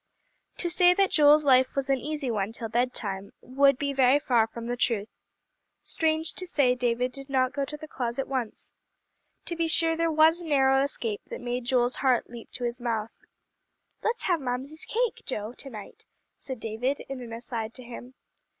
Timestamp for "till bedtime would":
2.51-3.77